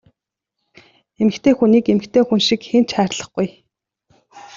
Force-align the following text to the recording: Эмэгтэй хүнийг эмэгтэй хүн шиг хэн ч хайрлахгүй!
Эмэгтэй 1.21 1.53
хүнийг 1.55 1.85
эмэгтэй 1.93 2.23
хүн 2.25 2.41
шиг 2.47 2.61
хэн 2.69 2.83
ч 2.87 2.89
хайрлахгүй! 2.95 3.47